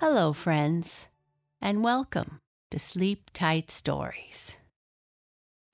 Hello, 0.00 0.32
friends, 0.32 1.08
and 1.60 1.82
welcome 1.82 2.40
to 2.70 2.78
Sleep 2.78 3.30
Tight 3.34 3.68
Stories. 3.68 4.56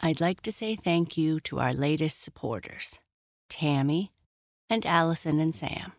I'd 0.01 0.19
like 0.19 0.41
to 0.45 0.51
say 0.51 0.77
thank 0.77 1.19
you 1.19 1.41
to 1.41 1.61
our 1.61 1.75
latest 1.75 2.23
supporters, 2.23 3.01
Tammy 3.51 4.13
and 4.71 4.87
Allison 4.87 5.41
and 5.41 5.55
Sam. 5.55 5.93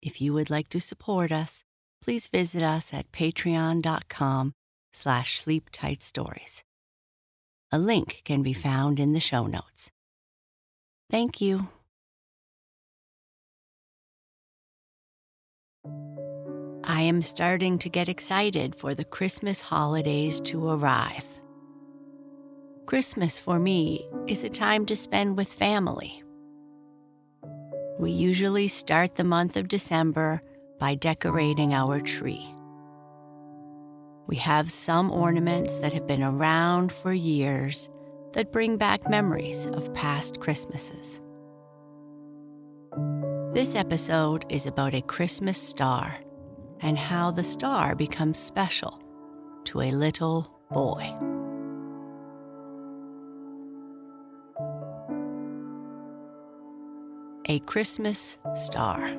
If 0.00 0.22
you 0.22 0.32
would 0.32 0.48
like 0.48 0.70
to 0.70 0.80
support 0.80 1.30
us, 1.30 1.62
please 2.02 2.26
visit 2.26 2.62
us 2.62 2.94
at 2.94 3.12
patreon.com 3.12 4.54
slash 4.94 5.42
sleeptightstories. 5.42 6.62
A 7.70 7.78
link 7.78 8.22
can 8.24 8.42
be 8.42 8.54
found 8.54 8.98
in 8.98 9.12
the 9.12 9.20
show 9.20 9.46
notes. 9.46 9.90
Thank 11.10 11.42
you. 11.42 11.68
I 16.84 17.02
am 17.02 17.20
starting 17.20 17.78
to 17.78 17.90
get 17.90 18.08
excited 18.08 18.74
for 18.74 18.94
the 18.94 19.04
Christmas 19.04 19.60
holidays 19.60 20.40
to 20.42 20.70
arrive. 20.70 21.26
Christmas 22.86 23.38
for 23.38 23.58
me 23.58 24.06
is 24.26 24.44
a 24.44 24.48
time 24.48 24.86
to 24.86 24.96
spend 24.96 25.36
with 25.36 25.52
family. 25.52 26.22
We 27.98 28.10
usually 28.12 28.66
start 28.66 29.16
the 29.16 29.24
month 29.24 29.56
of 29.56 29.68
December 29.68 30.42
by 30.78 30.94
decorating 30.94 31.74
our 31.74 32.00
tree. 32.00 32.48
We 34.26 34.36
have 34.36 34.70
some 34.70 35.10
ornaments 35.10 35.80
that 35.80 35.92
have 35.92 36.06
been 36.06 36.22
around 36.22 36.92
for 36.92 37.12
years 37.12 37.90
that 38.32 38.52
bring 38.52 38.78
back 38.78 39.08
memories 39.08 39.66
of 39.66 39.92
past 39.92 40.40
Christmases. 40.40 41.20
This 43.52 43.74
episode 43.74 44.46
is 44.48 44.64
about 44.64 44.94
a 44.94 45.02
Christmas 45.02 45.60
star 45.60 46.16
and 46.80 46.98
how 46.98 47.30
the 47.30 47.44
star 47.44 47.94
becomes 47.94 48.38
special 48.38 49.02
to 49.64 49.82
a 49.82 49.90
little 49.90 50.50
boy. 50.70 51.14
A 57.46 57.58
Christmas 57.60 58.38
Star. 58.54 59.10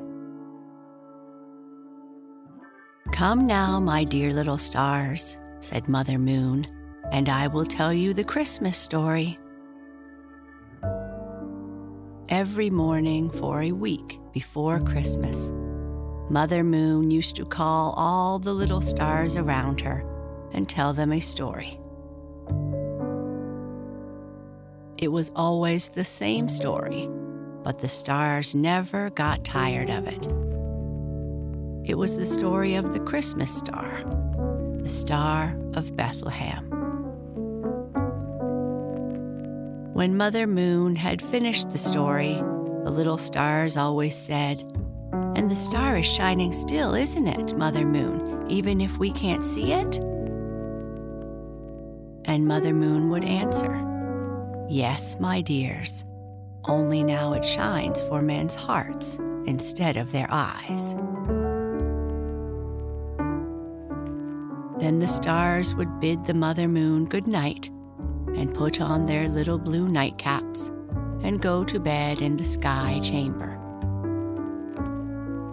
Come 3.11 3.45
now, 3.45 3.79
my 3.79 4.05
dear 4.05 4.31
little 4.31 4.57
stars, 4.57 5.37
said 5.59 5.89
Mother 5.89 6.17
Moon, 6.17 6.65
and 7.11 7.27
I 7.27 7.47
will 7.47 7.65
tell 7.65 7.93
you 7.93 8.13
the 8.13 8.23
Christmas 8.23 8.77
story. 8.77 9.37
Every 12.29 12.69
morning 12.69 13.29
for 13.29 13.61
a 13.61 13.73
week 13.73 14.17
before 14.31 14.79
Christmas, 14.79 15.51
Mother 16.31 16.63
Moon 16.63 17.11
used 17.11 17.35
to 17.35 17.45
call 17.45 17.93
all 17.97 18.39
the 18.39 18.53
little 18.53 18.79
stars 18.79 19.35
around 19.35 19.81
her 19.81 20.05
and 20.53 20.69
tell 20.69 20.93
them 20.93 21.11
a 21.11 21.19
story. 21.19 21.77
It 24.97 25.09
was 25.09 25.29
always 25.35 25.89
the 25.89 26.05
same 26.05 26.47
story, 26.47 27.09
but 27.63 27.79
the 27.79 27.89
stars 27.89 28.55
never 28.55 29.09
got 29.09 29.43
tired 29.43 29.89
of 29.89 30.07
it. 30.07 30.25
It 31.83 31.95
was 31.95 32.15
the 32.15 32.25
story 32.25 32.75
of 32.75 32.93
the 32.93 33.01
Christmas 33.01 33.53
star, 33.53 34.01
the 34.81 34.87
Star 34.87 35.57
of 35.73 35.97
Bethlehem. 35.97 36.65
When 39.91 40.15
Mother 40.15 40.47
Moon 40.47 40.95
had 40.95 41.21
finished 41.21 41.71
the 41.71 41.77
story, 41.77 42.35
the 42.85 42.91
little 42.91 43.17
stars 43.17 43.75
always 43.75 44.15
said, 44.15 44.63
and 45.35 45.49
the 45.49 45.55
star 45.55 45.97
is 45.97 46.05
shining 46.05 46.51
still, 46.51 46.93
isn't 46.93 47.27
it, 47.27 47.55
Mother 47.57 47.85
Moon, 47.85 48.45
even 48.49 48.81
if 48.81 48.97
we 48.97 49.11
can't 49.11 49.45
see 49.45 49.71
it? 49.71 49.97
And 52.25 52.47
Mother 52.47 52.73
Moon 52.73 53.09
would 53.09 53.23
answer, 53.23 53.87
Yes, 54.69 55.17
my 55.19 55.41
dears, 55.41 56.05
only 56.65 57.03
now 57.03 57.33
it 57.33 57.45
shines 57.45 58.01
for 58.03 58.21
men's 58.21 58.55
hearts 58.55 59.17
instead 59.45 59.97
of 59.97 60.11
their 60.11 60.27
eyes. 60.29 60.93
Then 64.79 64.99
the 64.99 65.07
stars 65.07 65.75
would 65.75 65.99
bid 65.99 66.25
the 66.25 66.33
Mother 66.33 66.67
Moon 66.67 67.05
good 67.05 67.27
night 67.27 67.69
and 68.35 68.53
put 68.53 68.81
on 68.81 69.05
their 69.05 69.27
little 69.27 69.59
blue 69.59 69.87
nightcaps 69.87 70.69
and 71.23 71.41
go 71.41 71.63
to 71.63 71.79
bed 71.79 72.21
in 72.21 72.37
the 72.37 72.45
sky 72.45 72.99
chamber 73.03 73.60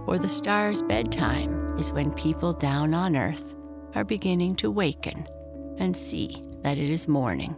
or 0.09 0.19
the 0.19 0.27
star's 0.27 0.81
bedtime 0.81 1.77
is 1.79 1.93
when 1.93 2.11
people 2.13 2.55
down 2.55 2.95
on 2.95 3.15
earth 3.15 3.55
are 3.95 4.05
beginning 4.05 4.57
to 4.57 4.71
waken 4.71 5.29
and 5.77 5.95
see 5.95 6.43
that 6.63 6.79
it 6.79 6.89
is 6.89 7.07
morning. 7.07 7.55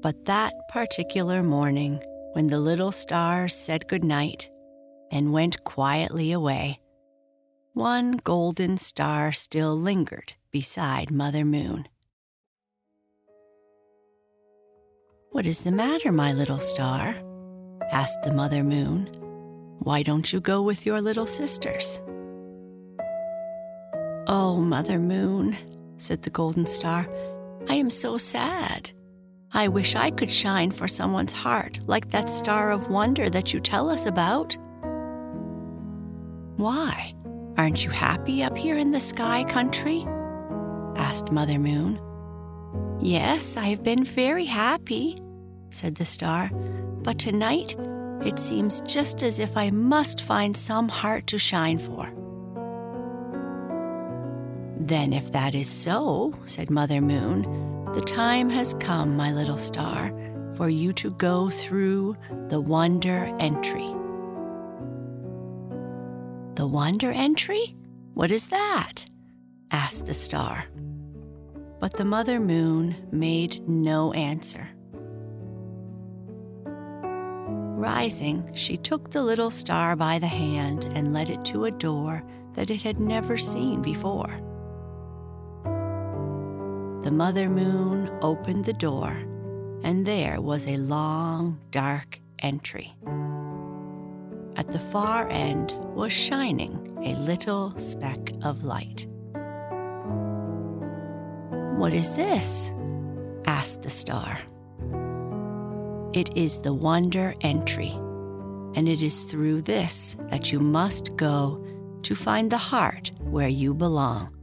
But 0.00 0.26
that 0.26 0.52
particular 0.68 1.42
morning, 1.42 2.00
when 2.34 2.46
the 2.46 2.60
little 2.60 2.92
stars 2.92 3.52
said 3.52 3.88
good 3.88 4.04
night 4.04 4.48
and 5.10 5.32
went 5.32 5.64
quietly 5.64 6.30
away, 6.30 6.78
one 7.72 8.12
golden 8.12 8.76
star 8.76 9.32
still 9.32 9.76
lingered 9.76 10.34
beside 10.52 11.10
Mother 11.10 11.44
Moon. 11.44 11.88
What 15.32 15.48
is 15.48 15.62
the 15.62 15.72
matter, 15.72 16.12
my 16.12 16.32
little 16.32 16.60
star? 16.60 17.16
Asked 17.92 18.22
the 18.22 18.32
Mother 18.32 18.64
Moon. 18.64 19.06
Why 19.80 20.02
don't 20.02 20.32
you 20.32 20.40
go 20.40 20.62
with 20.62 20.86
your 20.86 21.00
little 21.00 21.26
sisters? 21.26 22.00
Oh, 24.26 24.60
Mother 24.60 24.98
Moon, 24.98 25.56
said 25.98 26.22
the 26.22 26.30
Golden 26.30 26.64
Star, 26.64 27.06
I 27.68 27.74
am 27.74 27.90
so 27.90 28.16
sad. 28.16 28.92
I 29.52 29.68
wish 29.68 29.94
I 29.94 30.10
could 30.10 30.32
shine 30.32 30.70
for 30.70 30.88
someone's 30.88 31.32
heart 31.32 31.80
like 31.86 32.10
that 32.10 32.30
star 32.30 32.70
of 32.70 32.88
wonder 32.88 33.28
that 33.28 33.52
you 33.52 33.60
tell 33.60 33.90
us 33.90 34.06
about. 34.06 34.56
Why? 36.56 37.14
Aren't 37.58 37.84
you 37.84 37.90
happy 37.90 38.42
up 38.42 38.56
here 38.56 38.78
in 38.78 38.92
the 38.92 39.00
sky 39.00 39.44
country? 39.44 40.06
asked 40.96 41.30
Mother 41.30 41.58
Moon. 41.58 42.00
Yes, 43.00 43.56
I 43.58 43.64
have 43.64 43.82
been 43.82 44.04
very 44.04 44.46
happy, 44.46 45.18
said 45.70 45.96
the 45.96 46.04
star, 46.04 46.50
but 47.02 47.18
tonight 47.18 47.76
it 48.24 48.38
seems 48.38 48.80
just 48.82 49.22
as 49.22 49.38
if 49.38 49.56
I 49.56 49.70
must 49.70 50.22
find 50.22 50.56
some 50.56 50.88
heart 50.88 51.26
to 51.28 51.38
shine 51.38 51.78
for. 51.78 52.12
Then, 54.78 55.12
if 55.12 55.30
that 55.32 55.54
is 55.54 55.68
so, 55.68 56.34
said 56.44 56.70
Mother 56.70 57.00
Moon, 57.00 57.42
the 57.92 58.00
time 58.00 58.48
has 58.50 58.74
come, 58.80 59.16
my 59.16 59.32
little 59.32 59.58
star, 59.58 60.12
for 60.56 60.68
you 60.68 60.92
to 60.94 61.10
go 61.12 61.50
through 61.50 62.16
the 62.48 62.60
wonder 62.60 63.34
entry. 63.38 63.86
The 66.54 66.66
wonder 66.66 67.10
entry? 67.10 67.76
What 68.14 68.30
is 68.30 68.48
that? 68.48 69.06
asked 69.70 70.06
the 70.06 70.14
star. 70.14 70.64
But 71.80 71.94
the 71.94 72.04
Mother 72.04 72.38
Moon 72.38 72.94
made 73.10 73.66
no 73.68 74.12
answer. 74.12 74.68
Rising, 77.82 78.48
she 78.54 78.76
took 78.76 79.10
the 79.10 79.24
little 79.24 79.50
star 79.50 79.96
by 79.96 80.20
the 80.20 80.28
hand 80.28 80.84
and 80.94 81.12
led 81.12 81.30
it 81.30 81.44
to 81.46 81.64
a 81.64 81.72
door 81.72 82.22
that 82.54 82.70
it 82.70 82.80
had 82.80 83.00
never 83.00 83.36
seen 83.36 83.82
before. 83.82 84.40
The 87.02 87.10
Mother 87.10 87.50
Moon 87.50 88.08
opened 88.22 88.66
the 88.66 88.72
door, 88.72 89.10
and 89.82 90.06
there 90.06 90.40
was 90.40 90.68
a 90.68 90.76
long, 90.76 91.58
dark 91.72 92.20
entry. 92.38 92.94
At 94.54 94.70
the 94.70 94.78
far 94.92 95.28
end 95.28 95.72
was 95.92 96.12
shining 96.12 96.96
a 97.04 97.16
little 97.16 97.76
speck 97.76 98.30
of 98.44 98.62
light. 98.62 99.08
What 101.76 101.92
is 101.92 102.12
this? 102.12 102.72
asked 103.44 103.82
the 103.82 103.90
star. 103.90 104.38
It 106.14 106.36
is 106.36 106.58
the 106.58 106.74
wonder 106.74 107.34
entry, 107.40 107.88
and 108.74 108.86
it 108.86 109.02
is 109.02 109.22
through 109.22 109.62
this 109.62 110.14
that 110.28 110.52
you 110.52 110.60
must 110.60 111.16
go 111.16 111.64
to 112.02 112.14
find 112.14 112.52
the 112.52 112.58
heart 112.58 113.12
where 113.20 113.48
you 113.48 113.72
belong, 113.72 114.36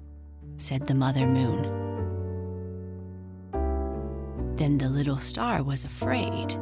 said 0.57 0.88
the 0.88 0.95
Mother 0.95 1.27
Moon. 1.27 1.62
Then 4.56 4.80
the 4.80 4.89
little 4.89 5.19
star 5.19 5.62
was 5.62 5.83
afraid. 5.83 6.57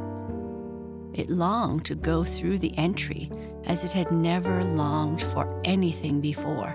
It 1.14 1.30
longed 1.30 1.86
to 1.86 1.94
go 1.94 2.22
through 2.22 2.58
the 2.58 2.76
entry 2.76 3.30
as 3.64 3.84
it 3.84 3.92
had 3.92 4.10
never 4.10 4.62
longed 4.62 5.22
for 5.22 5.58
anything 5.64 6.20
before. 6.20 6.74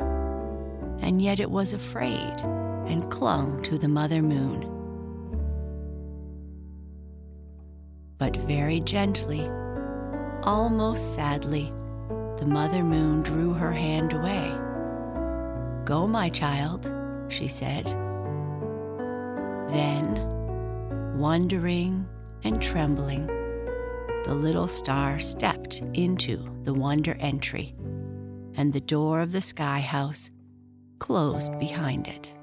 And 1.01 1.21
yet 1.21 1.39
it 1.39 1.51
was 1.51 1.73
afraid 1.73 2.33
and 2.87 3.11
clung 3.11 3.61
to 3.61 3.77
the 3.77 3.87
Mother 3.87 4.23
Moon. 4.23 4.72
But 8.23 8.37
very 8.37 8.79
gently, 8.79 9.45
almost 10.43 11.13
sadly, 11.13 11.73
the 12.37 12.45
Mother 12.45 12.81
Moon 12.81 13.21
drew 13.21 13.51
her 13.51 13.73
hand 13.73 14.13
away. 14.13 14.47
Go, 15.83 16.07
my 16.07 16.29
child, 16.29 16.89
she 17.27 17.49
said. 17.49 17.85
Then, 19.73 21.17
wondering 21.17 22.07
and 22.45 22.61
trembling, 22.61 23.27
the 24.23 24.33
little 24.33 24.69
star 24.69 25.19
stepped 25.19 25.81
into 25.93 26.49
the 26.63 26.73
wonder 26.73 27.17
entry, 27.19 27.75
and 28.55 28.71
the 28.71 28.79
door 28.79 29.19
of 29.19 29.33
the 29.33 29.41
sky 29.41 29.81
house 29.81 30.31
closed 30.99 31.59
behind 31.59 32.07
it. 32.07 32.33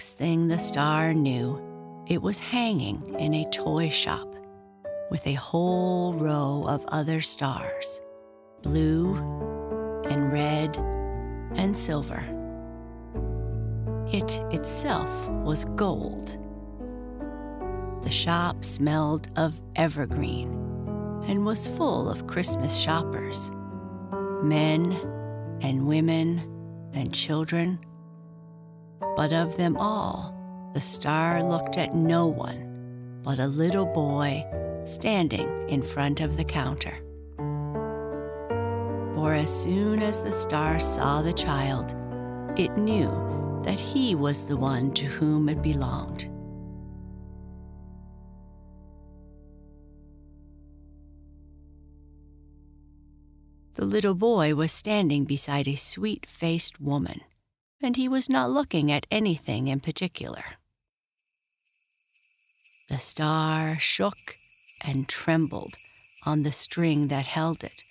Next 0.00 0.16
thing 0.16 0.48
the 0.48 0.58
star 0.58 1.12
knew, 1.12 1.60
it 2.06 2.22
was 2.22 2.38
hanging 2.38 3.14
in 3.18 3.34
a 3.34 3.50
toy 3.50 3.90
shop 3.90 4.34
with 5.10 5.26
a 5.26 5.34
whole 5.34 6.14
row 6.14 6.64
of 6.66 6.82
other 6.88 7.20
stars 7.20 8.00
blue 8.62 9.16
and 10.08 10.32
red 10.32 10.74
and 11.54 11.76
silver. 11.76 12.24
It 14.10 14.42
itself 14.50 15.28
was 15.44 15.66
gold. 15.76 16.38
The 18.02 18.10
shop 18.10 18.64
smelled 18.64 19.28
of 19.36 19.60
evergreen 19.76 20.48
and 21.26 21.44
was 21.44 21.68
full 21.68 22.08
of 22.08 22.26
Christmas 22.26 22.74
shoppers 22.74 23.50
men 24.42 24.92
and 25.60 25.86
women 25.86 26.40
and 26.94 27.12
children 27.12 27.78
but 29.16 29.32
of 29.32 29.56
them 29.56 29.76
all, 29.76 30.34
the 30.74 30.80
star 30.80 31.42
looked 31.42 31.76
at 31.76 31.94
no 31.94 32.26
one 32.26 32.70
but 33.22 33.38
a 33.38 33.46
little 33.46 33.86
boy 33.86 34.44
standing 34.84 35.48
in 35.68 35.82
front 35.82 36.20
of 36.20 36.36
the 36.36 36.44
counter. 36.44 36.96
For 39.14 39.34
as 39.34 39.50
soon 39.62 40.02
as 40.02 40.22
the 40.22 40.32
star 40.32 40.80
saw 40.80 41.20
the 41.20 41.32
child, 41.32 41.94
it 42.58 42.76
knew 42.76 43.10
that 43.64 43.78
he 43.78 44.14
was 44.14 44.46
the 44.46 44.56
one 44.56 44.92
to 44.94 45.04
whom 45.04 45.48
it 45.48 45.62
belonged. 45.62 46.30
The 53.74 53.84
little 53.84 54.14
boy 54.14 54.54
was 54.54 54.72
standing 54.72 55.24
beside 55.24 55.68
a 55.68 55.74
sweet 55.74 56.26
faced 56.26 56.80
woman 56.80 57.20
and 57.82 57.96
he 57.96 58.08
was 58.08 58.28
not 58.28 58.50
looking 58.50 58.90
at 58.92 59.06
anything 59.10 59.68
in 59.68 59.80
particular. 59.80 60.44
The 62.88 62.98
star 62.98 63.78
shook 63.78 64.36
and 64.84 65.08
trembled 65.08 65.76
on 66.26 66.42
the 66.42 66.52
string 66.52 67.08
that 67.08 67.26
held 67.26 67.62
it, 67.64 67.82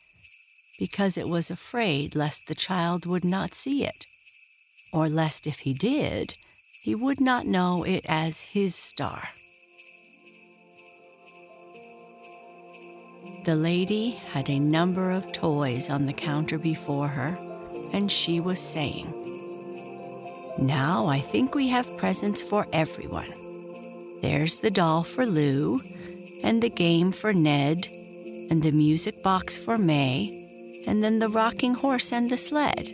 because 0.77 1.17
it 1.17 1.27
was 1.27 1.49
afraid 1.49 2.15
lest 2.15 2.47
the 2.47 2.55
child 2.55 3.05
would 3.05 3.23
not 3.23 3.53
see 3.53 3.83
it, 3.83 4.05
or 4.93 5.07
lest 5.07 5.47
if 5.47 5.59
he 5.59 5.73
did, 5.73 6.35
he 6.81 6.95
would 6.95 7.19
not 7.19 7.45
know 7.45 7.83
it 7.83 8.05
as 8.07 8.39
his 8.39 8.75
star. 8.75 9.29
The 13.45 13.55
lady 13.55 14.11
had 14.11 14.49
a 14.49 14.59
number 14.59 15.11
of 15.11 15.31
toys 15.31 15.89
on 15.89 16.05
the 16.05 16.13
counter 16.13 16.59
before 16.59 17.07
her, 17.07 17.37
and 17.93 18.11
she 18.11 18.39
was 18.39 18.59
saying, 18.59 19.13
now 20.57 21.07
I 21.07 21.21
think 21.21 21.53
we 21.53 21.67
have 21.67 21.97
presents 21.97 22.41
for 22.41 22.67
everyone. 22.73 23.33
There's 24.21 24.59
the 24.59 24.71
doll 24.71 25.03
for 25.03 25.25
Lou, 25.25 25.81
and 26.43 26.61
the 26.61 26.69
game 26.69 27.11
for 27.11 27.33
Ned, 27.33 27.87
and 28.49 28.63
the 28.63 28.71
music 28.71 29.21
box 29.23 29.57
for 29.57 29.77
May, 29.77 30.83
and 30.87 31.03
then 31.03 31.19
the 31.19 31.29
rocking 31.29 31.73
horse 31.73 32.11
and 32.11 32.29
the 32.29 32.37
sled. 32.37 32.91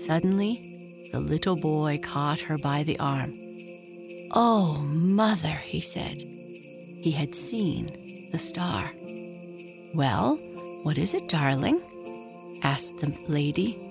Suddenly, 0.00 1.08
the 1.12 1.20
little 1.20 1.56
boy 1.56 2.00
caught 2.02 2.40
her 2.40 2.58
by 2.58 2.82
the 2.82 2.98
arm. 2.98 3.34
Oh, 4.32 4.80
mother, 4.84 5.48
he 5.48 5.80
said. 5.80 6.16
He 6.16 7.10
had 7.10 7.34
seen 7.34 8.28
the 8.32 8.38
star. 8.38 8.90
Well, 9.94 10.36
what 10.82 10.98
is 10.98 11.14
it, 11.14 11.28
darling? 11.28 11.80
asked 12.62 12.98
the 12.98 13.16
lady. 13.28 13.89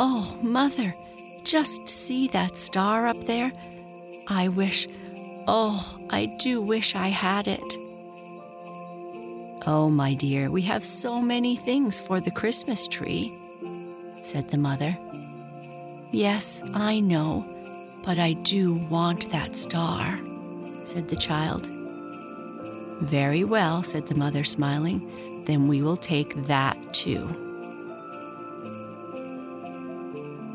Oh, 0.00 0.38
Mother, 0.42 0.94
just 1.42 1.88
see 1.88 2.28
that 2.28 2.56
star 2.56 3.08
up 3.08 3.20
there. 3.24 3.50
I 4.28 4.46
wish, 4.46 4.86
oh, 5.48 5.98
I 6.08 6.26
do 6.38 6.60
wish 6.62 6.94
I 6.94 7.08
had 7.08 7.48
it. 7.48 7.76
Oh, 9.66 9.90
my 9.90 10.14
dear, 10.14 10.52
we 10.52 10.62
have 10.62 10.84
so 10.84 11.20
many 11.20 11.56
things 11.56 11.98
for 11.98 12.20
the 12.20 12.30
Christmas 12.30 12.86
tree, 12.86 13.36
said 14.22 14.48
the 14.50 14.56
mother. 14.56 14.96
Yes, 16.12 16.62
I 16.74 17.00
know, 17.00 17.44
but 18.04 18.20
I 18.20 18.34
do 18.34 18.74
want 18.88 19.30
that 19.30 19.56
star, 19.56 20.16
said 20.84 21.08
the 21.08 21.16
child. 21.16 21.66
Very 23.02 23.42
well, 23.42 23.82
said 23.82 24.06
the 24.06 24.14
mother, 24.14 24.44
smiling. 24.44 25.44
Then 25.44 25.66
we 25.66 25.82
will 25.82 25.96
take 25.96 26.36
that 26.44 26.76
too. 26.94 27.47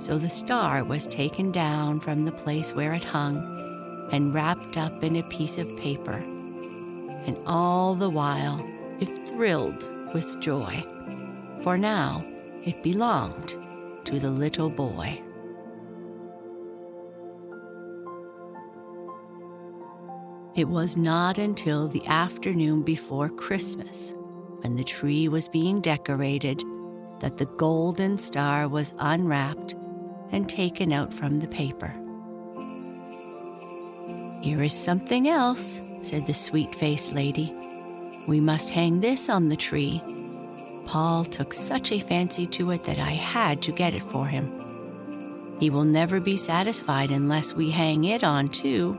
So 0.03 0.17
the 0.17 0.29
star 0.29 0.83
was 0.83 1.07
taken 1.07 1.53
down 1.53 2.01
from 2.01 2.25
the 2.25 2.31
place 2.33 2.75
where 2.75 2.91
it 2.91 3.05
hung 3.05 3.37
and 4.11 4.33
wrapped 4.33 4.75
up 4.75 5.01
in 5.01 5.15
a 5.15 5.23
piece 5.29 5.57
of 5.57 5.77
paper. 5.77 6.21
And 7.25 7.37
all 7.45 7.95
the 7.95 8.09
while 8.09 8.59
it 8.99 9.05
thrilled 9.29 9.87
with 10.13 10.41
joy, 10.41 10.83
for 11.63 11.77
now 11.77 12.21
it 12.65 12.83
belonged 12.83 13.55
to 14.03 14.19
the 14.19 14.29
little 14.29 14.69
boy. 14.69 15.21
It 20.53 20.67
was 20.67 20.97
not 20.97 21.37
until 21.37 21.87
the 21.87 22.05
afternoon 22.07 22.81
before 22.81 23.29
Christmas, 23.29 24.13
when 24.59 24.75
the 24.75 24.83
tree 24.83 25.29
was 25.29 25.47
being 25.47 25.79
decorated, 25.79 26.61
that 27.21 27.37
the 27.37 27.45
golden 27.55 28.17
star 28.17 28.67
was 28.67 28.93
unwrapped 28.99 29.75
and 30.33 30.49
taken 30.49 30.91
out 30.91 31.13
from 31.13 31.39
the 31.39 31.47
paper. 31.47 31.93
Here 34.41 34.61
is 34.61 34.73
something 34.73 35.29
else, 35.29 35.79
said 36.01 36.27
the 36.27 36.33
sweet 36.33 36.75
faced 36.75 37.13
lady. 37.13 37.53
We 38.27 38.41
must 38.41 38.71
hang 38.71 38.99
this 38.99 39.29
on 39.29 39.47
the 39.47 39.55
tree. 39.55 40.01
Paul 40.85 41.23
took 41.23 41.53
such 41.53 41.93
a 41.93 41.99
fancy 41.99 42.45
to 42.47 42.71
it 42.71 42.83
that 42.83 42.99
I 42.99 43.11
had 43.11 43.61
to 43.61 43.71
get 43.71 43.93
it 43.93 44.03
for 44.03 44.25
him. 44.25 44.51
He 45.59 45.69
will 45.69 45.85
never 45.85 46.19
be 46.19 46.35
satisfied 46.35 47.11
unless 47.11 47.53
we 47.53 47.69
hang 47.69 48.03
it 48.03 48.23
on 48.23 48.49
too. 48.49 48.97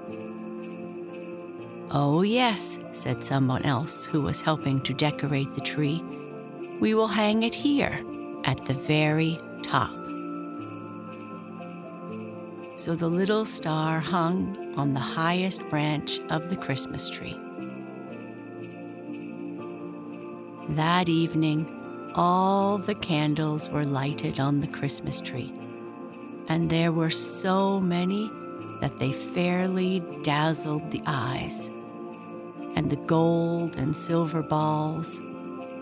Oh, 1.90 2.22
yes, 2.22 2.78
said 2.94 3.22
someone 3.22 3.64
else 3.64 4.06
who 4.06 4.22
was 4.22 4.40
helping 4.40 4.80
to 4.82 4.94
decorate 4.94 5.54
the 5.54 5.60
tree. 5.60 6.02
We 6.80 6.94
will 6.94 7.08
hang 7.08 7.42
it 7.42 7.54
here 7.54 8.00
at 8.44 8.64
the 8.64 8.74
very 8.74 9.38
top 9.62 10.03
so 12.84 12.94
the 12.94 13.08
little 13.08 13.46
star 13.46 13.98
hung 13.98 14.74
on 14.76 14.92
the 14.92 15.00
highest 15.00 15.62
branch 15.70 16.20
of 16.28 16.50
the 16.50 16.56
Christmas 16.56 17.08
tree. 17.08 17.34
That 20.68 21.08
evening, 21.08 21.64
all 22.14 22.76
the 22.76 22.94
candles 22.94 23.70
were 23.70 23.86
lighted 23.86 24.38
on 24.38 24.60
the 24.60 24.66
Christmas 24.66 25.22
tree, 25.22 25.50
and 26.50 26.68
there 26.68 26.92
were 26.92 27.08
so 27.08 27.80
many 27.80 28.28
that 28.82 28.98
they 28.98 29.12
fairly 29.12 30.02
dazzled 30.22 30.90
the 30.90 31.02
eyes. 31.06 31.68
And 32.76 32.90
the 32.90 33.02
gold 33.06 33.76
and 33.76 33.96
silver 33.96 34.42
balls, 34.42 35.18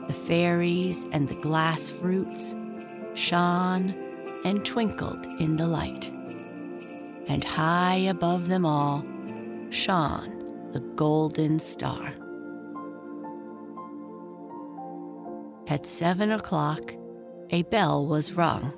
the 0.07 0.17
fairies 0.29 1.05
and 1.11 1.27
the 1.27 1.41
glass 1.43 1.91
fruits 1.91 2.55
shone 3.17 3.93
and 4.45 4.65
twinkled 4.65 5.27
in 5.41 5.57
the 5.57 5.67
light 5.67 6.09
and 7.33 7.45
high 7.45 7.97
above 7.97 8.49
them 8.49 8.67
all 8.67 9.03
shone 9.71 10.69
the 10.73 10.81
golden 10.81 11.59
star. 11.59 12.13
At 15.67 15.87
seven 15.87 16.31
o'clock, 16.31 16.95
a 17.49 17.63
bell 17.63 18.07
was 18.07 18.35
rung, 18.35 18.75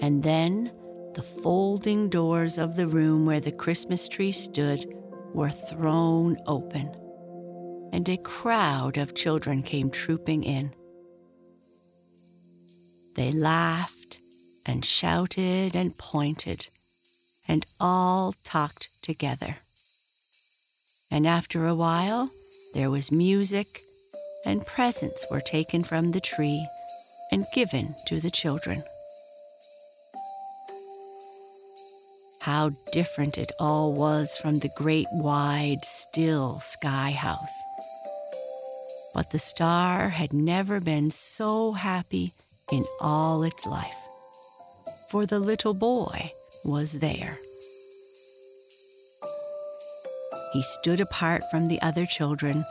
and 0.00 0.22
then 0.22 0.70
the 1.14 1.24
folding 1.24 2.08
doors 2.08 2.58
of 2.58 2.76
the 2.76 2.86
room 2.86 3.26
where 3.26 3.40
the 3.40 3.50
Christmas 3.50 4.06
tree 4.06 4.30
stood 4.30 4.86
were 5.34 5.50
thrown 5.50 6.36
open, 6.46 6.94
and 7.92 8.08
a 8.08 8.18
crowd 8.18 8.98
of 8.98 9.16
children 9.16 9.64
came 9.64 9.90
trooping 9.90 10.44
in. 10.44 10.72
They 13.16 13.32
laughed 13.32 14.20
and 14.64 14.84
shouted 14.84 15.74
and 15.74 15.98
pointed, 15.98 16.68
and 17.48 17.66
all 17.80 18.34
talked 18.44 18.88
together. 19.02 19.58
And 21.10 21.26
after 21.26 21.66
a 21.66 21.74
while, 21.74 22.30
there 22.74 22.90
was 22.90 23.12
music, 23.12 23.82
and 24.46 24.66
presents 24.66 25.26
were 25.30 25.40
taken 25.40 25.82
from 25.82 26.12
the 26.12 26.20
tree 26.20 26.66
and 27.30 27.46
given 27.54 27.94
to 28.06 28.20
the 28.20 28.30
children. 28.30 28.82
How 32.40 32.70
different 32.92 33.38
it 33.38 33.52
all 33.60 33.92
was 33.92 34.36
from 34.36 34.58
the 34.58 34.70
great, 34.76 35.06
wide, 35.12 35.84
still 35.84 36.60
sky 36.60 37.10
house. 37.10 37.62
But 39.14 39.30
the 39.30 39.38
star 39.38 40.08
had 40.08 40.32
never 40.32 40.80
been 40.80 41.10
so 41.10 41.72
happy 41.72 42.32
in 42.70 42.84
all 43.00 43.42
its 43.42 43.66
life, 43.66 44.08
for 45.10 45.26
the 45.26 45.38
little 45.38 45.74
boy 45.74 46.32
was 46.64 46.94
there. 46.94 47.38
He 50.52 50.62
stood 50.62 51.00
apart 51.00 51.42
from 51.50 51.68
the 51.68 51.80
other 51.80 52.04
children, 52.06 52.64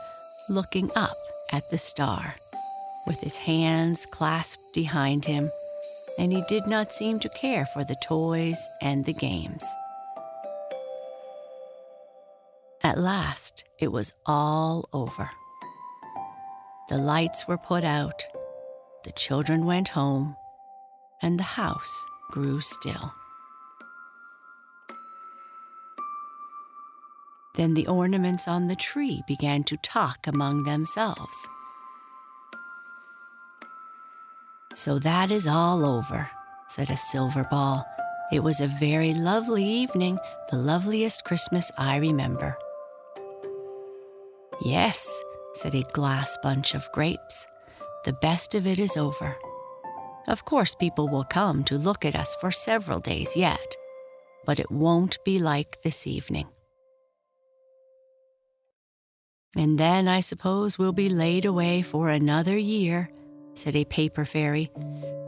looking 0.48 0.90
up 0.94 1.16
at 1.50 1.68
the 1.70 1.78
star, 1.78 2.36
with 3.06 3.20
his 3.20 3.36
hands 3.36 4.06
clasped 4.06 4.72
behind 4.72 5.24
him, 5.24 5.50
and 6.18 6.32
he 6.32 6.42
did 6.48 6.66
not 6.66 6.92
seem 6.92 7.18
to 7.20 7.28
care 7.30 7.66
for 7.66 7.84
the 7.84 7.96
toys 8.04 8.58
and 8.80 9.04
the 9.04 9.12
games. 9.12 9.64
At 12.84 12.98
last, 12.98 13.64
it 13.78 13.92
was 13.92 14.12
all 14.26 14.88
over. 14.92 15.30
The 16.88 16.98
lights 16.98 17.46
were 17.48 17.58
put 17.58 17.84
out, 17.84 18.24
the 19.04 19.12
children 19.12 19.64
went 19.66 19.88
home, 19.88 20.36
and 21.20 21.38
the 21.38 21.44
house 21.44 22.06
grew 22.30 22.60
still. 22.60 23.12
Then 27.54 27.74
the 27.74 27.86
ornaments 27.86 28.48
on 28.48 28.68
the 28.68 28.76
tree 28.76 29.22
began 29.26 29.64
to 29.64 29.76
talk 29.78 30.26
among 30.26 30.64
themselves. 30.64 31.48
So 34.74 34.98
that 35.00 35.30
is 35.30 35.46
all 35.46 35.84
over, 35.84 36.30
said 36.68 36.88
a 36.88 36.96
silver 36.96 37.46
ball. 37.50 37.84
It 38.32 38.42
was 38.42 38.60
a 38.60 38.66
very 38.66 39.12
lovely 39.12 39.64
evening, 39.64 40.18
the 40.50 40.56
loveliest 40.56 41.24
Christmas 41.24 41.70
I 41.76 41.98
remember. 41.98 42.56
Yes, 44.64 45.06
said 45.52 45.74
a 45.74 45.82
glass 45.92 46.38
bunch 46.42 46.74
of 46.74 46.90
grapes. 46.92 47.46
The 48.06 48.14
best 48.14 48.54
of 48.54 48.66
it 48.66 48.78
is 48.78 48.96
over. 48.96 49.36
Of 50.26 50.46
course, 50.46 50.74
people 50.74 51.08
will 51.08 51.24
come 51.24 51.64
to 51.64 51.76
look 51.76 52.06
at 52.06 52.16
us 52.16 52.34
for 52.36 52.50
several 52.50 53.00
days 53.00 53.36
yet, 53.36 53.76
but 54.46 54.58
it 54.58 54.70
won't 54.70 55.18
be 55.24 55.38
like 55.38 55.82
this 55.82 56.06
evening. 56.06 56.46
And 59.56 59.78
then 59.78 60.08
I 60.08 60.20
suppose 60.20 60.78
we'll 60.78 60.92
be 60.92 61.10
laid 61.10 61.44
away 61.44 61.82
for 61.82 62.08
another 62.08 62.56
year, 62.56 63.10
said 63.54 63.76
a 63.76 63.84
paper 63.84 64.24
fairy. 64.24 64.70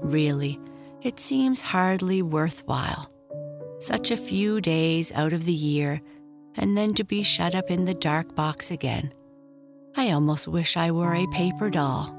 Really, 0.00 0.58
it 1.02 1.20
seems 1.20 1.60
hardly 1.60 2.22
worthwhile. 2.22 3.10
Such 3.80 4.10
a 4.10 4.16
few 4.16 4.60
days 4.62 5.12
out 5.12 5.34
of 5.34 5.44
the 5.44 5.52
year, 5.52 6.00
and 6.56 6.76
then 6.76 6.94
to 6.94 7.04
be 7.04 7.22
shut 7.22 7.54
up 7.54 7.70
in 7.70 7.84
the 7.84 7.94
dark 7.94 8.34
box 8.34 8.70
again. 8.70 9.12
I 9.94 10.10
almost 10.10 10.48
wish 10.48 10.76
I 10.76 10.90
were 10.90 11.14
a 11.14 11.26
paper 11.28 11.68
doll. 11.68 12.18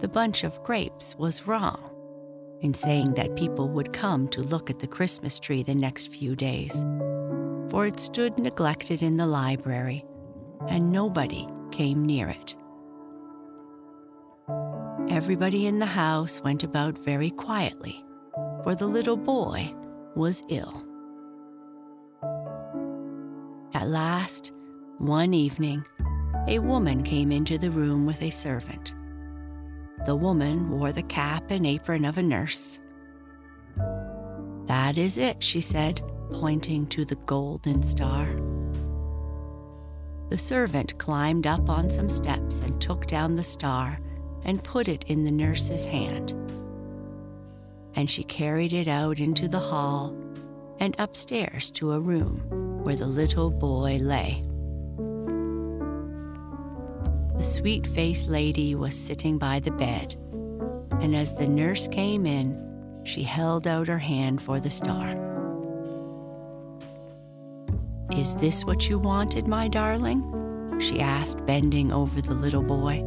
The 0.00 0.08
bunch 0.08 0.42
of 0.42 0.62
grapes 0.64 1.14
was 1.16 1.46
wrong 1.46 1.90
in 2.60 2.74
saying 2.74 3.14
that 3.14 3.36
people 3.36 3.68
would 3.68 3.92
come 3.92 4.26
to 4.28 4.42
look 4.42 4.68
at 4.68 4.80
the 4.80 4.86
Christmas 4.86 5.38
tree 5.38 5.62
the 5.62 5.74
next 5.74 6.08
few 6.08 6.34
days 6.34 6.84
for 7.70 7.86
it 7.86 7.98
stood 7.98 8.38
neglected 8.38 9.02
in 9.02 9.16
the 9.16 9.26
library, 9.26 10.04
and 10.68 10.92
nobody 10.92 11.46
came 11.70 12.04
near 12.04 12.28
it. 12.28 12.56
Everybody 15.08 15.66
in 15.66 15.78
the 15.78 15.86
house 15.86 16.40
went 16.42 16.62
about 16.62 16.98
very 16.98 17.30
quietly, 17.30 18.04
for 18.62 18.74
the 18.74 18.86
little 18.86 19.16
boy 19.16 19.74
was 20.14 20.42
ill. 20.48 20.82
At 23.74 23.88
last, 23.88 24.52
one 24.98 25.34
evening, 25.34 25.84
a 26.48 26.58
woman 26.58 27.02
came 27.02 27.30
into 27.30 27.58
the 27.58 27.70
room 27.70 28.06
with 28.06 28.22
a 28.22 28.30
servant. 28.30 28.94
The 30.06 30.16
woman 30.16 30.70
wore 30.70 30.92
the 30.92 31.02
cap 31.02 31.50
and 31.50 31.66
apron 31.66 32.04
of 32.04 32.18
a 32.18 32.22
nurse. 32.22 32.80
That 34.66 34.98
is 34.98 35.18
it, 35.18 35.42
she 35.42 35.60
said 35.60 36.02
pointing 36.30 36.86
to 36.88 37.04
the 37.04 37.16
golden 37.16 37.82
star. 37.82 38.28
The 40.28 40.38
servant 40.38 40.98
climbed 40.98 41.46
up 41.46 41.68
on 41.70 41.88
some 41.88 42.08
steps 42.08 42.60
and 42.60 42.80
took 42.80 43.06
down 43.06 43.36
the 43.36 43.44
star 43.44 43.98
and 44.44 44.62
put 44.62 44.88
it 44.88 45.04
in 45.04 45.24
the 45.24 45.30
nurse's 45.30 45.84
hand. 45.84 46.32
And 47.94 48.10
she 48.10 48.24
carried 48.24 48.72
it 48.72 48.88
out 48.88 49.20
into 49.20 49.48
the 49.48 49.60
hall 49.60 50.16
and 50.78 50.94
upstairs 50.98 51.70
to 51.72 51.92
a 51.92 52.00
room 52.00 52.82
where 52.82 52.96
the 52.96 53.06
little 53.06 53.50
boy 53.50 53.98
lay. 54.00 54.42
The 57.38 57.44
sweet 57.44 57.86
faced 57.86 58.28
lady 58.28 58.74
was 58.74 58.98
sitting 58.98 59.38
by 59.38 59.60
the 59.60 59.70
bed, 59.70 60.16
and 61.00 61.14
as 61.14 61.34
the 61.34 61.48
nurse 61.48 61.86
came 61.88 62.26
in, 62.26 62.62
she 63.04 63.22
held 63.22 63.66
out 63.66 63.88
her 63.88 63.98
hand 63.98 64.40
for 64.40 64.58
the 64.58 64.70
star. 64.70 65.35
Is 68.16 68.34
this 68.36 68.64
what 68.64 68.88
you 68.88 68.98
wanted, 68.98 69.46
my 69.46 69.68
darling? 69.68 70.32
she 70.80 71.00
asked, 71.00 71.44
bending 71.44 71.92
over 71.92 72.22
the 72.22 72.32
little 72.32 72.62
boy. 72.62 73.04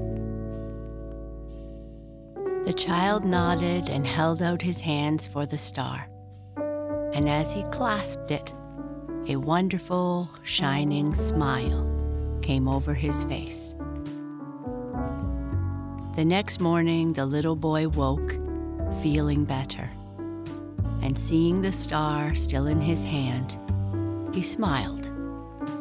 The 2.66 2.74
child 2.74 3.26
nodded 3.26 3.90
and 3.90 4.06
held 4.06 4.44
out 4.44 4.62
his 4.62 4.80
hands 4.80 5.26
for 5.26 5.48
the 5.48 5.58
star. 5.58 6.08
And 7.14 7.28
as 7.28 7.52
he 7.52 7.64
clasped 7.72 8.30
it, 8.30 8.54
a 9.28 9.38
wonderful, 9.38 10.30
shining 10.44 11.16
smile 11.16 11.88
came 12.44 12.68
over 12.68 12.94
his 12.94 13.24
face. 13.24 13.74
The 16.16 16.26
next 16.26 16.60
morning, 16.60 17.14
the 17.14 17.26
little 17.26 17.56
boy 17.56 17.88
woke, 17.88 18.36
feeling 19.02 19.44
better. 19.44 19.90
And 21.02 21.18
seeing 21.18 21.64
the 21.64 21.72
star 21.72 22.36
still 22.36 22.68
in 22.68 22.80
his 22.80 23.04
hand, 23.04 23.58
he 24.40 24.44
smiled, 24.44 25.12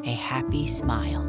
a 0.04 0.10
happy 0.10 0.66
smile. 0.66 1.22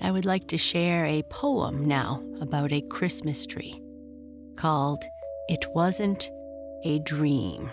I 0.00 0.12
would 0.12 0.24
like 0.24 0.46
to 0.46 0.56
share 0.56 1.06
a 1.06 1.24
poem 1.24 1.88
now 1.88 2.22
about 2.40 2.70
a 2.70 2.82
Christmas 2.82 3.46
tree 3.46 3.82
called 4.54 5.02
It 5.48 5.66
Wasn't 5.74 6.30
a 6.84 7.00
Dream. 7.00 7.68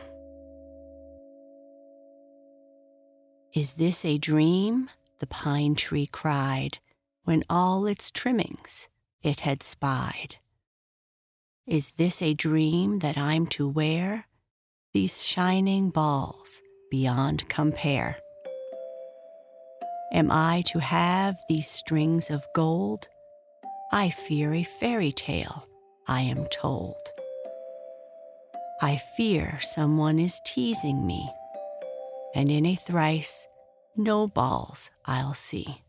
Is 3.53 3.75
this 3.75 4.03
a 4.03 4.17
dream? 4.17 4.89
the 5.19 5.27
pine 5.27 5.75
tree 5.75 6.07
cried, 6.07 6.79
when 7.25 7.43
all 7.47 7.85
its 7.85 8.09
trimmings 8.09 8.87
it 9.21 9.41
had 9.41 9.61
spied. 9.61 10.37
Is 11.67 11.93
this 11.93 12.21
a 12.21 12.35
dream 12.35 12.99
that 12.99 13.17
I'm 13.17 13.47
to 13.47 13.67
wear? 13.67 14.27
These 14.93 15.25
shining 15.25 15.89
balls 15.89 16.61
beyond 16.91 17.49
compare. 17.49 18.17
Am 20.13 20.29
I 20.31 20.61
to 20.67 20.79
have 20.79 21.35
these 21.49 21.67
strings 21.67 22.29
of 22.29 22.45
gold? 22.53 23.07
I 23.91 24.11
fear 24.11 24.53
a 24.53 24.61
fairy 24.61 25.11
tale, 25.11 25.67
I 26.07 26.21
am 26.21 26.45
told. 26.51 27.01
I 28.79 28.97
fear 29.17 29.57
someone 29.59 30.19
is 30.19 30.39
teasing 30.45 31.07
me, 31.07 31.27
and 32.35 32.51
in 32.51 32.67
a 32.67 32.75
thrice, 32.75 33.47
no 33.95 34.27
balls 34.27 34.91
I'll 35.05 35.33
see. 35.33 35.81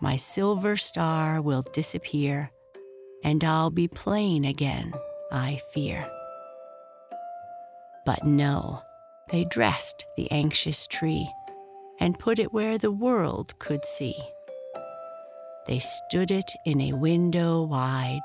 My 0.00 0.16
silver 0.16 0.76
star 0.76 1.40
will 1.40 1.62
disappear 1.72 2.50
and 3.26 3.42
I'll 3.42 3.70
be 3.70 3.88
plain 3.88 4.44
again, 4.44 4.94
I 5.32 5.60
fear. 5.74 6.08
But 8.04 8.24
no, 8.24 8.82
they 9.30 9.44
dressed 9.44 10.06
the 10.16 10.30
anxious 10.30 10.86
tree 10.86 11.28
and 11.98 12.20
put 12.20 12.38
it 12.38 12.52
where 12.52 12.78
the 12.78 12.92
world 12.92 13.58
could 13.58 13.84
see. 13.84 14.14
They 15.66 15.80
stood 15.80 16.30
it 16.30 16.52
in 16.64 16.80
a 16.80 16.92
window 16.92 17.64
wide 17.64 18.22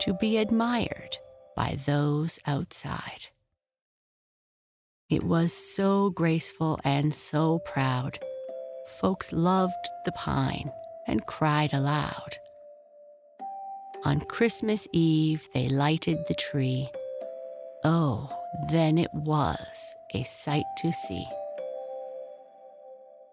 to 0.00 0.12
be 0.12 0.36
admired 0.36 1.16
by 1.56 1.78
those 1.86 2.38
outside. 2.46 3.28
It 5.08 5.24
was 5.24 5.54
so 5.54 6.10
graceful 6.10 6.78
and 6.84 7.14
so 7.14 7.60
proud 7.60 8.18
folks 9.00 9.32
loved 9.32 9.88
the 10.04 10.12
pine 10.12 10.70
and 11.06 11.24
cried 11.24 11.72
aloud. 11.72 12.36
On 14.04 14.20
Christmas 14.20 14.86
Eve, 14.92 15.48
they 15.52 15.68
lighted 15.68 16.18
the 16.26 16.34
tree. 16.34 16.88
Oh, 17.84 18.30
then 18.70 18.98
it 18.98 19.12
was 19.12 19.94
a 20.14 20.22
sight 20.22 20.64
to 20.78 20.92
see. 20.92 21.26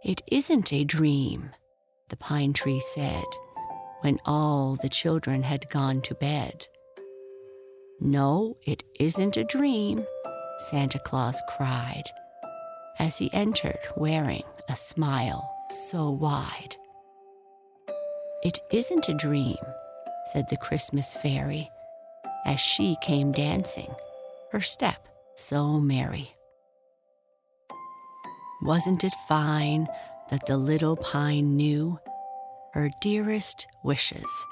It 0.04 0.22
isn't 0.28 0.74
a 0.74 0.84
dream, 0.84 1.52
the 2.10 2.18
pine 2.18 2.54
tree 2.54 2.80
said 2.80 3.26
when 4.02 4.20
all 4.26 4.76
the 4.76 4.90
children 4.90 5.44
had 5.44 5.70
gone 5.70 6.02
to 6.02 6.16
bed. 6.16 6.68
No, 8.00 8.58
it 8.66 8.84
isn't 9.00 9.38
a 9.38 9.46
dream, 9.46 10.06
Santa 10.70 11.00
Claus 11.00 11.42
cried 11.56 12.04
as 13.00 13.18
he 13.18 13.34
entered 13.34 13.80
wearing 13.96 14.44
a 14.70 14.76
smile 14.76 15.50
so 15.72 16.10
wide. 16.10 16.76
It 18.44 18.60
isn't 18.72 19.10
a 19.10 19.14
dream, 19.14 19.58
said 20.32 20.48
the 20.50 20.58
Christmas 20.58 21.16
fairy 21.16 21.70
as 22.46 22.60
she 22.60 22.98
came 23.02 23.32
dancing, 23.32 23.94
her 24.52 24.62
step 24.62 25.08
so 25.36 25.80
merry. 25.80 26.36
Wasn't 28.62 29.04
it 29.04 29.14
fine 29.28 29.88
that 30.30 30.46
the 30.46 30.58
little 30.58 30.96
pine 30.96 31.56
knew 31.56 32.00
her 32.74 32.90
dearest 33.02 33.68
wishes 33.84 34.46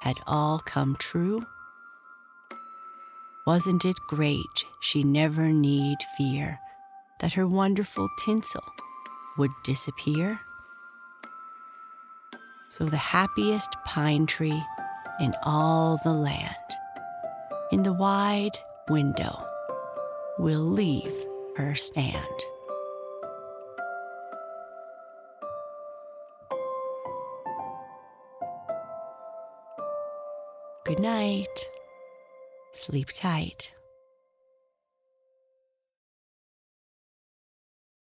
had 0.00 0.16
all 0.26 0.58
come 0.58 0.96
true? 0.98 1.46
Wasn't 3.46 3.84
it 3.84 3.96
great 4.08 4.64
she 4.80 5.02
never 5.02 5.48
need 5.48 5.98
fear 6.16 6.58
that 7.20 7.32
her 7.34 7.46
wonderful 7.46 8.08
tinsel 8.24 8.64
would 9.38 9.50
disappear? 9.64 10.40
So 12.68 12.84
the 12.84 12.96
happiest 12.96 13.76
pine 13.84 14.26
tree 14.26 14.62
in 15.20 15.34
all 15.42 16.00
the 16.04 16.12
land, 16.12 16.56
in 17.70 17.82
the 17.82 17.92
wide 17.92 18.58
window, 18.88 19.46
we'll 20.38 20.60
leave 20.60 21.14
her 21.56 21.74
stand. 21.74 22.44
Good 30.84 30.98
night. 30.98 31.68
Sleep 32.72 33.08
tight. 33.14 33.74